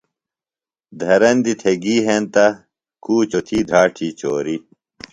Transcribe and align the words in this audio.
دھرندیۡ 0.99 1.57
تھےۡ 1.61 1.77
گی 1.83 1.95
ہنتہ، 2.05 2.45
کُوچوۡ 3.03 3.43
تھی 3.47 3.57
دھراڇی 3.69 4.07
چوریۡ 4.19 4.61